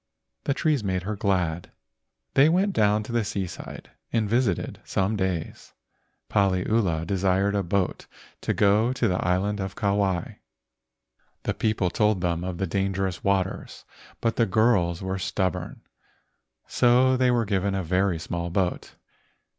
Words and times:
The 0.45 0.55
trees 0.55 0.83
made 0.83 1.03
her 1.03 1.15
glad. 1.15 1.69
They 2.33 2.49
went 2.49 2.73
down 2.73 3.03
to 3.03 3.11
the 3.11 3.23
seaside 3.23 3.91
and 4.11 4.27
visited 4.27 4.79
some 4.83 5.15
days. 5.15 5.73
Paliula 6.27 7.05
desired 7.05 7.53
a 7.53 7.61
boat 7.61 8.07
to 8.41 8.51
go 8.51 8.93
to 8.93 9.07
the 9.07 9.23
island 9.23 9.59
of 9.59 9.75
Kauai. 9.75 10.37
The 11.43 11.53
people 11.53 11.91
told 11.91 12.21
them 12.21 12.43
of 12.43 12.57
the 12.57 12.65
dangerous 12.65 13.23
waters, 13.23 13.85
but 14.21 14.37
the 14.37 14.47
girls 14.47 15.03
were 15.03 15.17
stub¬ 15.17 15.51
born, 15.51 15.81
so 16.65 17.15
they 17.15 17.29
were 17.29 17.45
given 17.45 17.75
a 17.75 17.83
very 17.83 18.17
small 18.17 18.49
boat. 18.49 18.95